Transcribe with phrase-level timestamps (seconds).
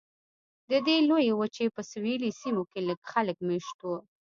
[0.69, 3.97] د دې لویې وچې په سویلي سیمو کې لږ خلک مېشت وو.